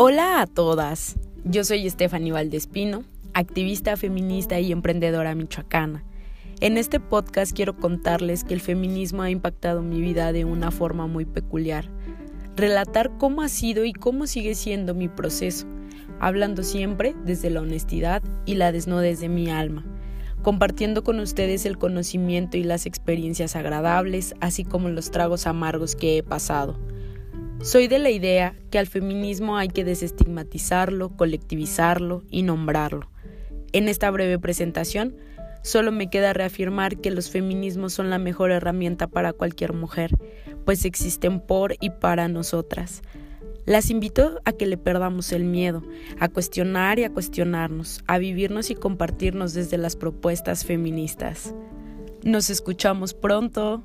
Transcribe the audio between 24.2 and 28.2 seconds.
así como los tragos amargos que he pasado. Soy de la